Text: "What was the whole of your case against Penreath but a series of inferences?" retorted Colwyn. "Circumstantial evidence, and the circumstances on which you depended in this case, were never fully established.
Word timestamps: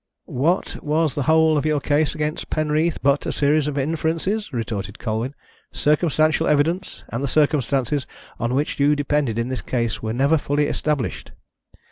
"What 0.25 0.83
was 0.83 1.13
the 1.13 1.21
whole 1.29 1.59
of 1.59 1.65
your 1.67 1.79
case 1.79 2.15
against 2.15 2.49
Penreath 2.49 2.97
but 3.03 3.27
a 3.27 3.31
series 3.31 3.67
of 3.67 3.77
inferences?" 3.77 4.51
retorted 4.51 4.97
Colwyn. 4.97 5.35
"Circumstantial 5.71 6.47
evidence, 6.47 7.03
and 7.09 7.23
the 7.23 7.27
circumstances 7.27 8.07
on 8.39 8.55
which 8.55 8.79
you 8.79 8.95
depended 8.95 9.37
in 9.37 9.49
this 9.49 9.61
case, 9.61 10.01
were 10.01 10.11
never 10.13 10.39
fully 10.39 10.65
established. 10.65 11.33